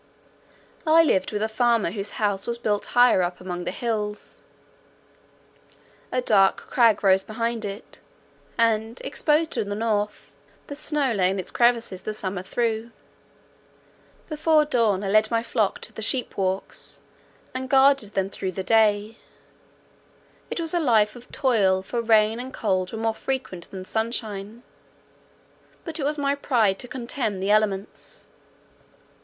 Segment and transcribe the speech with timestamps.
[0.87, 4.41] I lived with a farmer whose house was built higher up among the hills:
[6.11, 7.99] a dark crag rose behind it,
[8.57, 10.35] and, exposed to the north,
[10.65, 12.89] the snow lay in its crevices the summer through.
[14.27, 16.99] Before dawn I led my flock to the sheep walks,
[17.53, 19.17] and guarded them through the day.
[20.49, 24.63] It was a life of toil; for rain and cold were more frequent than sunshine;
[25.85, 28.25] but it was my pride to contemn the elements.